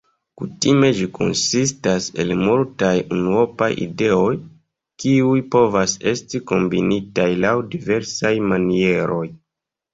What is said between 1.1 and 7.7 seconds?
konsistas el multaj unuopaj ideoj, kiuj povas esti kombinitaj laŭ